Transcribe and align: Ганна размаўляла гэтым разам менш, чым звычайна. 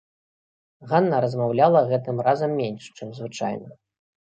Ганна 0.93 1.19
размаўляла 1.27 1.85
гэтым 1.95 2.25
разам 2.31 2.51
менш, 2.65 2.83
чым 2.99 3.07
звычайна. 3.23 3.69